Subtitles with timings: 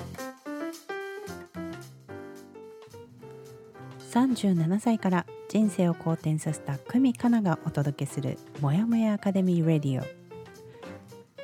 [4.12, 10.06] 37歳から人生を好転させた久美かながお届けするもやもやアカデミーレディオ。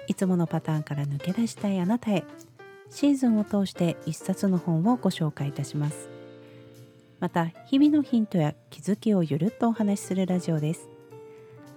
[0.07, 2.23] いつものパターンから抜け出したいあなたへ
[2.89, 6.09] シーズンを通して一冊の本をご紹介いたします。
[7.19, 10.89] また日々のヒントや気づきをゆるっとお話しするラジオです。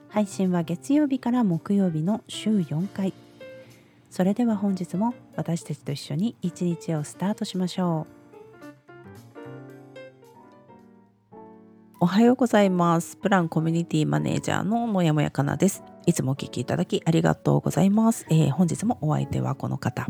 [0.08, 3.12] 配信は月曜日から木曜日の週4回。
[4.14, 8.14] それでは本日も私たちと一緒に一日をスタートしましょう。
[11.98, 13.16] おはようございます。
[13.16, 15.82] プランコミュニティマネージャーのもやもやかなです。
[16.06, 20.06] いつもお聞きいただきありがとうございます、えー、本日もお相手はこの方。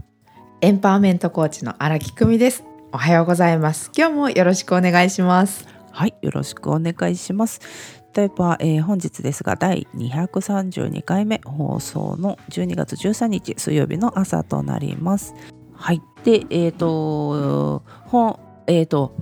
[0.61, 2.63] エンパワーメントコーチの荒木久美です。
[2.93, 3.91] おはようございます。
[3.97, 5.67] 今日もよろしくお願いします。
[5.95, 15.35] はいよろしくお願いします例えば、えー、本日ですが第232回目放送の12月13日水曜日の朝となります。
[15.75, 16.03] はい。
[16.23, 19.17] で、えっ、ー、と、本、えっ、ー、と、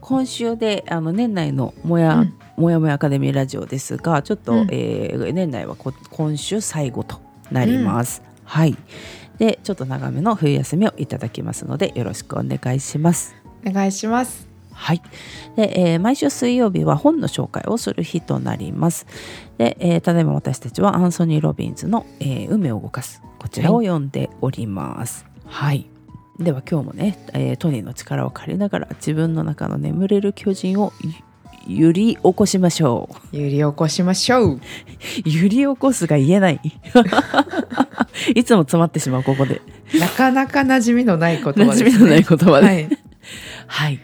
[0.00, 8.22] 今週であの年内のもや、うん、もやもやアカデミーラジオですが、ちょっと、うん、えー、年内は今週最後となります。
[8.24, 8.76] うん、はい。
[9.38, 13.34] で、ちょっと長めの冬休みをいただきますので、よろしくお願いします。
[13.66, 14.55] お願いします。
[14.76, 15.02] はい。
[15.56, 19.06] で、えー、毎週水曜日は本の紹介をする日となります。
[19.56, 23.22] で、えー、ただいま私たちはアンソニー・ロビンズの、えー、運命を動かす。
[23.38, 25.26] こちらを読んでおります。
[25.46, 25.86] はい。
[26.38, 30.92] では今日もね、えー、トニーの力を借りながら自分の中の眠れる巨人を
[31.66, 33.36] 揺り起こしましょう。
[33.36, 34.60] 揺り起こしましょう。
[35.24, 36.60] 揺り起こすが言えない。
[38.34, 39.62] いつも詰まってしまう、ここで。
[39.98, 41.90] なかなか馴染みのない言葉です、ね。
[41.90, 42.66] 馴染みのない言葉で。
[42.66, 42.88] はい。
[43.66, 44.00] はい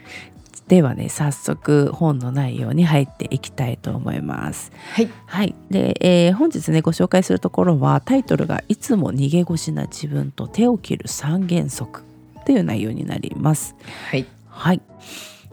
[0.69, 4.73] ではね早速本の内容に入っていきたいと思います。
[4.95, 12.05] はい、はい、で、えー、本日ねご紹介するところはタイトルが「いつも逃げ腰な自分と手を切る三原則」
[12.47, 13.75] という内容になります。
[14.11, 14.81] はい、はい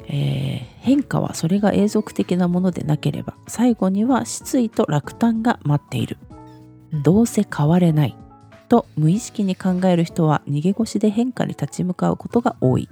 [0.07, 6.17] えー、変化はそれが永続的なものでなければ最後には失意と落胆が待っている。
[7.03, 8.15] どうせ変われない
[8.69, 12.89] と無意識に考える人は逃げ腰で変化に立ち向かうことが多い。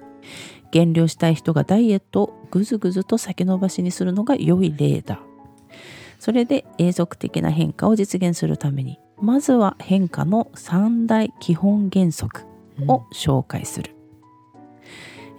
[0.71, 5.19] 減量したい人がダイエットをぐずぐずと先延ばしにするのが良い例だ。
[6.19, 12.43] それで永続的な変化を実現するためにまずは変化の三大基本原則
[12.87, 13.95] を紹介する。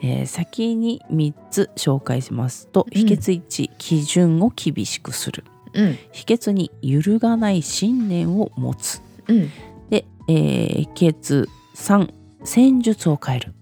[0.02, 9.50] うん、えー、先に3つ紹介しますと、秘訣1基準を厳しくする、うん、秘訣2揺るがない信念を持つ、うん、
[9.90, 12.12] で、えー、秘訣3
[12.44, 13.54] 戦術を変える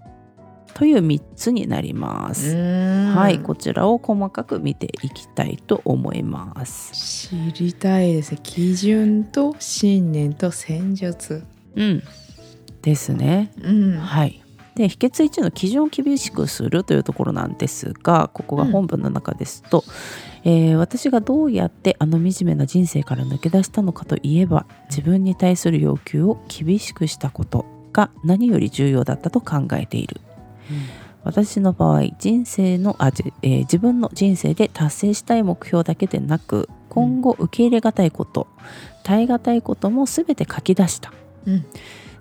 [0.77, 2.55] という3つになります。
[2.55, 7.29] はい、こちらを細かく見ていきたいと思います。
[7.31, 8.41] 知りたいですね。
[8.43, 11.45] 基準と信念と戦術。
[11.77, 12.03] うん。
[12.83, 13.53] ですね。
[13.63, 14.43] うん、はい。
[14.75, 19.83] で秘訣1の基準を厳しくするというところなんですがここが本文の中ですと、
[20.45, 27.65] うん、えー、私がどうやってあの惨めな人生から抜け出したのかといえば自分に対する要求を厳しくしたこと
[27.95, 30.21] が何より重要だったと考えている
[31.25, 33.09] 私の場合人生のあ、
[33.43, 38.47] えー、自分の人生で達成したい目標だけでなく今後受け入れがたいこと、
[39.03, 41.13] 耐え難いことも全て書き出した、
[41.47, 41.67] うん、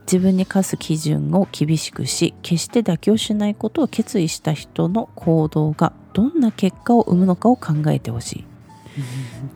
[0.02, 8.46] 自分に課す基準を厳しくし決して妥協しないことを決意した人の行動がどんな結果を生むのかを考えてほしい。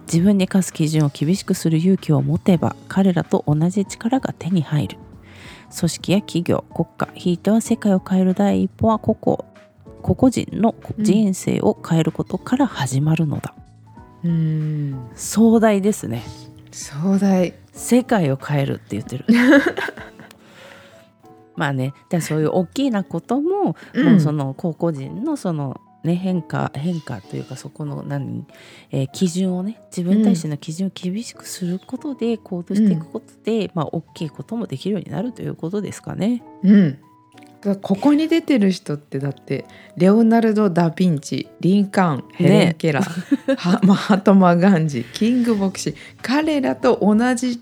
[0.05, 4.97] 自分に課す基準を厳しくする勇気を持てば彼らと同じ力が手に入る
[5.77, 9.49] 組織や企業国家ひいては世界を変える第一歩は個々
[10.01, 13.53] 個々人の人生を変えることから始まるのだ、
[14.23, 16.23] うん、壮大ですね。
[16.71, 17.53] 壮大。
[17.73, 19.25] 世界を変えるって言ってる。
[21.55, 28.45] まあねそういう大きなことも、うん、もうその個々人のそのね、変化変化というかそこの何、
[28.89, 36.43] えー、基準をね自分に対しての基準を厳しくすることで行動していくことで、うん、まあ大きいこともできるようになるということですかね。
[36.63, 36.99] うん。
[37.81, 39.65] ここに出てる人ってだって
[39.97, 43.11] レオナルド・ダ・ヴィンチリンカーンヘレン・ケラー、
[43.51, 47.59] ね、マハトマ・ガンジキング牧師彼らと同じ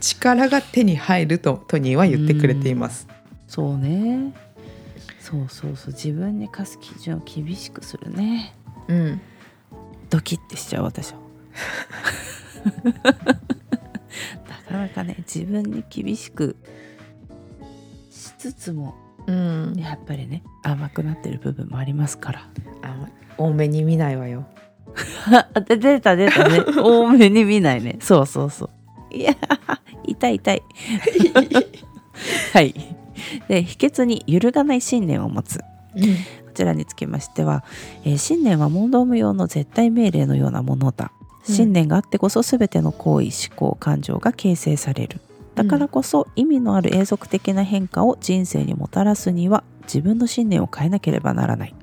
[0.00, 3.06] 力が手に入るとトニーは言ってくれています。
[3.10, 3.14] う
[3.46, 4.32] そうね
[5.34, 5.92] そうそうそう。
[5.92, 8.54] 自分に課す基準を厳しくするね。
[8.88, 9.20] うん。
[10.10, 11.18] ドキッてしちゃう私は。
[12.94, 13.02] な
[14.68, 16.56] かなかね自分に厳しく
[18.10, 18.94] しつつも、
[19.26, 22.48] うん、やっぱりね甘くなってる部分もありますから。
[23.36, 24.46] 多めに見ないわよ。
[25.66, 26.60] 出た出たね。
[26.78, 27.96] 多めに見ないね。
[28.00, 28.66] そうそうそ
[29.10, 29.14] う。
[29.14, 29.34] いや
[30.04, 30.62] 痛い痛い。
[32.52, 32.93] はい
[33.48, 35.58] で秘訣に揺るがない信念を持つ。
[35.58, 35.64] こ
[36.54, 37.64] ちらにつきましては、
[38.04, 41.12] えー信念は問答無用の絶対命令のようなものだ。
[41.48, 41.54] うん。
[41.54, 45.20] 信念があってこそ全ての行為思考感情が形成される。
[45.54, 51.74] だからこそ意味のある永続的な変化を人生にもたらすには自分の信念を変えなければならない。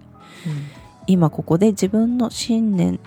[1.07, 2.99] 今ここで自分の信念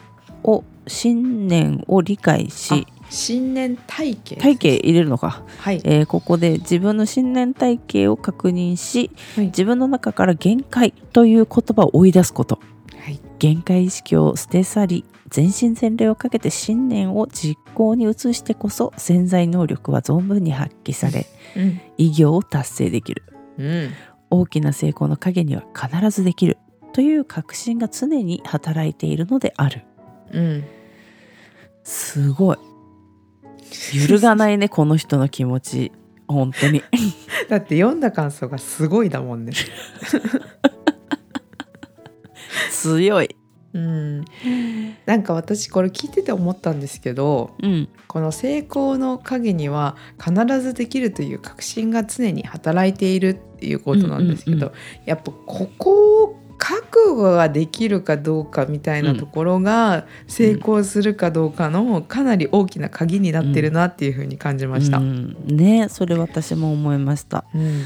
[0.43, 9.47] を信念を理解し信念体系体系入れるのか、はい、えーここで自分の信念体系を確認しはい。
[9.47, 12.61] 自分の中から限界という言葉を追い出すこと。
[12.99, 13.21] はい。
[13.39, 21.27] 限界意識を捨て去り全身全霊をかけて信念を実行に移してこそ潜在能力は存分に発揮され
[21.57, 21.81] うん。
[21.99, 23.23] 偉業を達成できる。
[23.59, 23.91] うん。
[24.31, 26.59] 大きな成功の陰には必ずできる。
[26.93, 29.83] という確信が常に働いているのである。
[30.33, 30.65] うん。
[31.83, 32.57] すごい
[33.93, 35.93] 揺るがないねこの人の気持ち。
[36.27, 36.83] 本当に。
[37.49, 39.53] だって読んだ感想がすごいだもんね。
[42.71, 43.37] 強い。
[43.73, 44.25] うん。
[45.05, 47.89] なんか私これ聞いてて思ったんですけどうん。
[48.07, 54.73] この成功の陰には必ずできるという確信が常に働いているっていうことなんですけど、うんうん
[55.05, 64.97] やっぱここを覚悟ができるかどうかみたいなところが成功するかどうかのかなり大きな鍵になってるなっていうふうに感じました。
[64.97, 65.37] うん。
[65.47, 67.45] ねそれ私も思いました。
[67.55, 67.83] うん。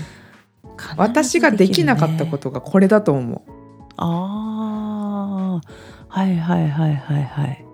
[0.96, 3.50] 私ができなかったこととがこれだと思う。
[3.96, 5.66] ああ
[6.06, 7.64] はいはいはいはいはい。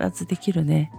[0.00, 0.90] 必ずできるね。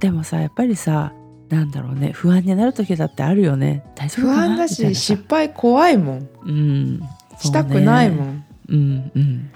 [0.00, 1.12] でもさやっぱりさ
[1.48, 2.10] なんだろうね。
[2.10, 3.84] 不安になる時だってあるよね。
[3.94, 4.54] 大丈夫不かな？
[4.54, 6.28] 安だし失敗怖いもん。
[6.44, 7.02] うん
[7.38, 8.26] したくないもん。
[8.28, 8.44] ん。
[8.68, 9.50] うんうん。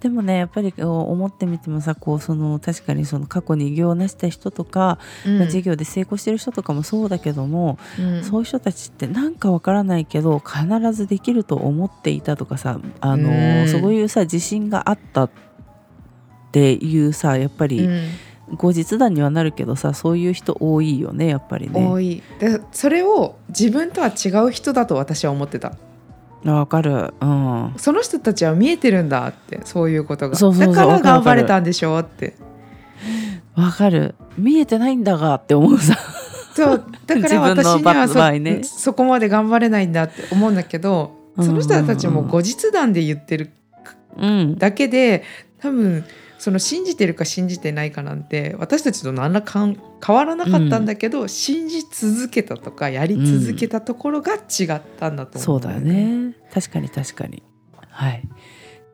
[0.00, 5.38] でもねやっぱり思ってみてもさこうその確かにその過去に偉業を成した人とか、うん。
[5.38, 8.24] まあ事業で成功してる人とかもそうだけども、うん。
[8.24, 13.68] そういう人たちってなんかわからないけど必ずできると思っていたとかさあのうん。
[13.68, 15.30] そういうさ自信があったっ
[16.52, 18.08] ていうさやっぱりうん。
[18.56, 21.86] 後日談にはなるけどさそういう人多いよねやっぱりね。
[21.86, 22.22] 多い。
[22.38, 25.68] でそれを自分とは違う人だと私は思ってた。
[25.68, 25.72] あ
[26.44, 27.14] わかる。
[27.20, 27.74] うん。
[27.76, 32.36] その人たちは見えてるんだってそういうことがだから頑張れたんでしょって
[33.56, 34.14] わかる。
[34.36, 35.96] 見えてないんだがって思うさ。
[36.54, 43.50] そうだから 私には場合ねそそこまで頑張れないんだって思うんだけどその人たちも後日談で言ってる
[44.16, 44.58] うん。
[44.58, 45.22] だけで
[45.60, 46.04] 多分
[46.38, 55.80] その信じてるか信じてないかなんて私たちと何らかん変わらなかったんだけど、信じ続けたとかやり続けたところが違ったんだと思そうだよ。
[55.80, 56.34] ね。
[56.52, 57.42] 確かに確かに。
[57.90, 58.22] はい。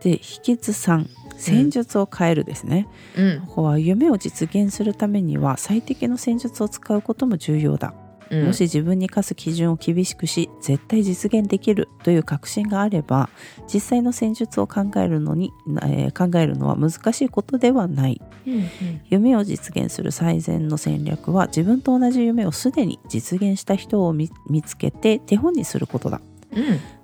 [0.03, 2.87] で秘訣3戦術を変えるですね、
[3.17, 7.95] うんここは夢を実現するためには最適の戦術を使うことも重要だ、
[8.31, 8.47] うん。
[8.47, 13.29] もし自分に課す基準を厳しくし絶対実現できるという確信があれば
[13.73, 18.21] 実際の戦術を考えるのに、えー考えるのは難しいことではない。
[18.47, 18.65] うん
[19.09, 26.21] 夢を実現する最善の戦略は自分と同じ夢をすでに実現した人を見見つけて手本にすることだ。
[26.53, 26.63] うん。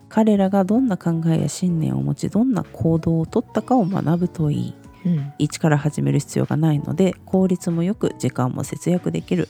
[0.08, 4.75] 彼らがどんな考えや信念を持ちどんな行動をとったかを学ぶといい。
[5.06, 5.32] うん。
[5.38, 9.49] 一から始める必要がないので効率もよく時間も節約できる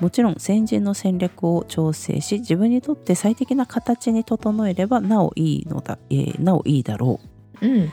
[0.00, 7.20] もちろん先人の戦略を調整し自分にとって最適な形に整えればなおいいのだ、えーなおいいだろ
[7.60, 7.66] う。
[7.66, 7.92] うん。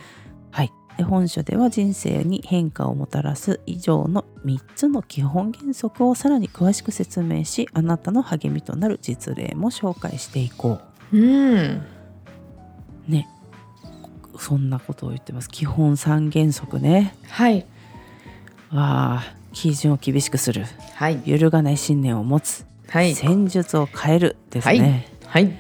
[0.52, 0.72] はい。
[0.98, 10.80] で本書では人生に変化をもたらす以上の3つの基本原則をさらに詳しく説明しあなたの励みとなる実例も紹介していこ
[11.12, 11.18] う。
[11.18, 11.56] ん。
[11.56, 11.82] う
[13.08, 13.30] ね。
[14.38, 15.50] そんなことを言ってます。
[15.50, 17.16] 基本3原則ね。
[17.28, 17.66] はい。
[18.72, 20.66] わあ基準を厳しくする。
[20.96, 21.22] はい。
[21.26, 23.16] 揺るがない信念を持つ、はい。
[23.16, 25.46] 戦術を変えるですね、はい。
[25.46, 25.54] い。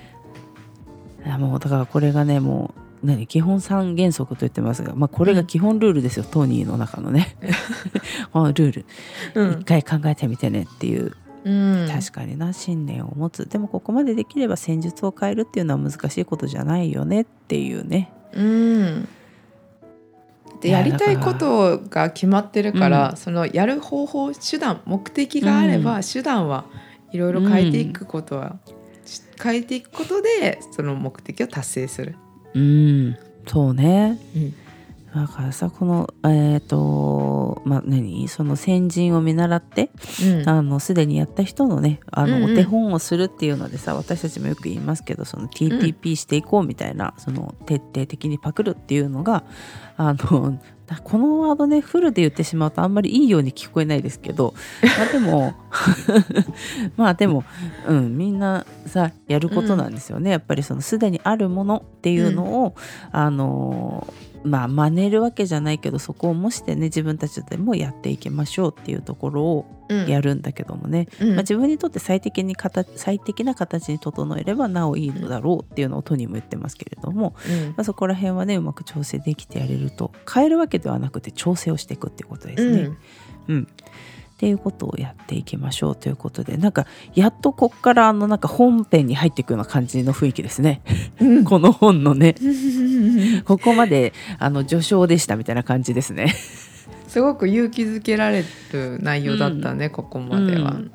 [1.27, 7.35] やもうだからこれがねもう何基本3原則と言ってますが、まあ、これが基本ルールですよ、トニーの中のね。
[8.31, 8.85] このルール、
[9.35, 9.61] うん。
[9.61, 11.11] 一回考えてみてねっていう。
[11.43, 11.87] うん。
[11.91, 13.47] 確かにな信念を持つ。
[13.47, 18.11] でもここまでできれば戦術を変えるっていうのは難しいことじゃないよねっていうね。
[18.33, 19.07] うん
[20.63, 26.65] でいややりたいことが決まってるから、そのやる方法手段目的があれば、手段は
[27.11, 28.57] いろいろ変えていくことは、
[29.05, 32.15] し変えていくことでその目的を達成する。
[32.53, 33.17] うん。
[33.45, 34.17] そうね。
[34.35, 34.62] うん
[35.13, 38.27] だからさこのえっ、とまあ何？
[38.27, 39.91] その先人を見習って
[40.23, 40.49] うん。
[40.49, 42.53] あのすでにやった人のねあの、うんうん。
[42.53, 49.43] お手本をするっていうのでさ私たちもよく言いますけどその TTP していこうみたいな、その徹底的にパクるっていうのが
[49.97, 54.53] あのだこのワードねフルで言ってしまうとあんまりいいように聞こえないですけど
[54.97, 55.53] まあでも
[56.97, 57.43] まあでも、
[57.87, 62.75] うん、みんなさやることなんですよね、やっぱりそのすでにあるものっていうのを、
[63.11, 64.07] あの
[64.43, 69.65] まあ真似るわけじゃないけどそこを模してね自分たちでもやっていきましょうっていうところを
[70.07, 71.29] やるんだけどもね、うん。
[71.29, 77.67] まあ、自分にとって最適に形最適な形に整えればなおいいのだろうっていうのをトニーも言ってますけれども、うん。
[77.69, 82.89] まあ、そこら辺はねうまく調整できてやれると変えるわけではなくて調整をしていくっていうことですね。
[83.47, 83.67] うん。
[84.33, 90.81] っていうことをやっていきましょうということでなんかやっとこっからあのなんか本編に入っていくような感じの雰囲気ですね。
[91.21, 91.43] うん。
[91.45, 92.35] この本のね。
[93.45, 96.33] ここまであの序章でしたみたいな感じですね。
[97.13, 100.71] すごく勇気づけられる内容だったね、ここまでは。
[100.71, 100.91] うん。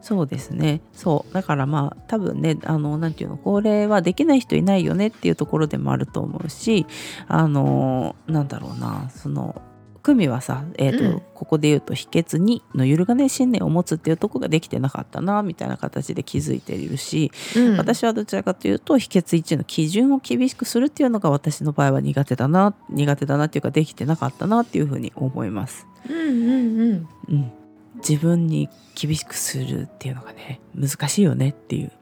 [0.00, 0.80] そうですね。
[0.94, 1.34] そう。
[1.34, 6.86] だからまあ多分ねあのなんていうのこれはできない人いないよねっていうところでもあると思うし
[7.28, 9.60] あのなんだろうなその
[10.02, 11.22] 久美はさ、えーとうん。
[11.34, 17.76] ここで言うと秘訣2の揺るがない信念を持つっていうところができてなかったなみたいな形で気づいているし、うん。
[17.76, 25.86] 私はどちらかというと秘訣1の基準を厳しくするっていうのが私の場合は苦手だな苦手だなっていうかできてなかったなっていうふうに思います。
[26.08, 27.08] うんうんうん。
[27.28, 27.52] うん、
[27.96, 31.92] 自分に厳しくするっていうのがね難しいよねっていう。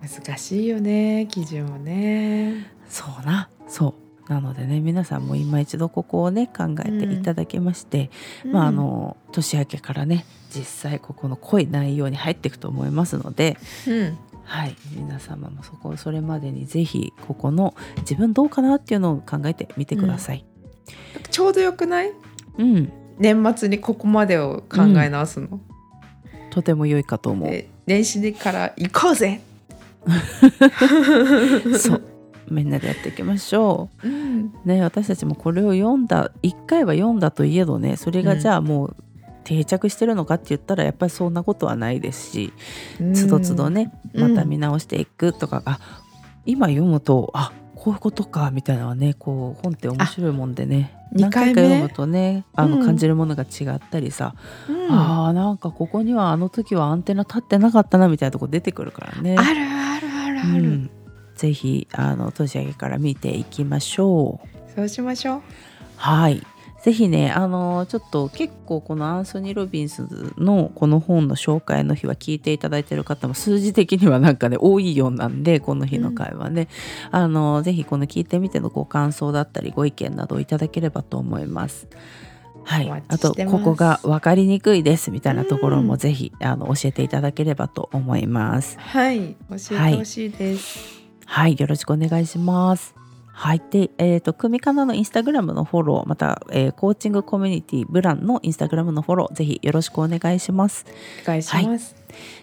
[0.00, 2.72] 難しいよね基準をね。
[2.88, 3.50] そうな。
[3.66, 8.10] そうなのでね皆さんも今一度ここをね考えていただきまして、
[8.44, 13.56] まああの年明けからね実際ここの濃い内容に入っていくと思いますので、
[13.86, 14.18] うん。
[14.44, 20.46] はい、皆様もそこそれまでにぜひここの自分どうかなっていうのを考えてみてください。
[21.30, 22.12] ちょうどよくない？
[22.56, 25.60] うん、年末にここまでを考え直すの？
[26.48, 27.50] とても良いかと思う。
[27.50, 29.42] で年始から行こうぜ、
[31.78, 32.02] そう
[32.50, 34.08] みんなでやっていきましょう。
[34.08, 38.96] うん、ね、私たちもこれを読んだ一回は読んだといえどねそれがじゃあもう
[39.44, 42.52] 定着してるのかって言ったらやっぱりそんなことはないですし
[43.14, 44.34] つどつどねうん。
[44.34, 45.80] また見直していくとかが、
[46.44, 52.84] 今読むとあこういうことかみたいなのはねこう本って面白いもんでね二何回か読むとねあのうん。
[52.84, 54.34] 感じるものが違ったりさ、
[54.68, 54.92] うん。
[54.92, 59.36] あーなんかここにはあの時はアンテナ立ってなかったなみたいなとこ出てくるからね。
[59.38, 60.90] あるあるあるある、うん
[61.38, 64.70] ぜひあの年明けから見ていきましょう。
[64.74, 65.42] そうしましょう。
[65.96, 66.42] はい。
[66.82, 76.68] ぜひね、あのちょっと結構このアンソニー・ロビンスのこの本の紹介の日は聞いていただいている方も数字的にはなんかね多いようなんでこの日の会はね、
[77.10, 81.88] あのぜひこの聞いてみてのご感想だったりご意見などをいただければと思います。
[82.64, 88.78] はいあとここが分かりにくいですみたいなところうんもぜひ、あの教えていただければと思います。
[88.78, 90.78] はい、教えてほしいです。
[90.78, 90.97] はい、
[91.58, 92.94] よろしくお願いします。
[93.32, 93.62] はい。
[93.70, 100.84] で、えっ、と、組みかなのインスタグラムのフォロー、また、えーコーチングコミュニティブランのインスタグラムのフォロー、ぜひよろしくお願いします。
[101.22, 101.94] お願いします。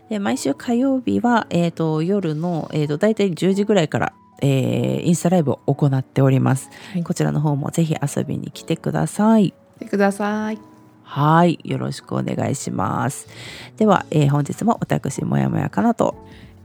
[0.09, 6.69] で、毎週火曜日は、えっ、と、夜の、えっ、と、大体10時ぐらいから、えーインスタライブを行っております。
[6.93, 9.53] はいこちらの方もぜひ遊びに来てください。
[9.79, 10.59] 来てください。
[11.03, 11.59] はい。
[11.63, 13.27] よろしくお願いします。
[13.75, 16.15] では、えー本日も私、もやもやかなと、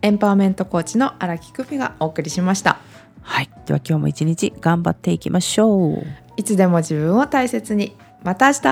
[0.02, 2.78] エンパワーメントコーチの荒木久美がお送りしました。
[3.22, 3.50] はい。
[3.66, 6.02] では、今日も一日頑張っていきましょう。
[6.36, 7.96] いつでも自分を大切に。
[8.22, 8.62] また明日。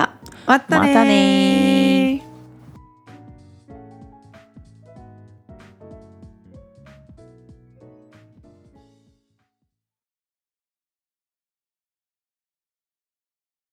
[0.45, 1.68] またねまたね